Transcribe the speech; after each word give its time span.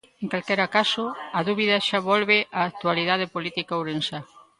En 0.23 0.27
calquera 0.33 0.71
caso, 0.77 1.05
a 1.37 1.39
dúbida 1.47 1.85
xa 1.87 1.99
volve 2.09 2.37
á 2.57 2.61
actualidade 2.65 3.31
política 3.35 3.79
ourensá. 3.79 4.19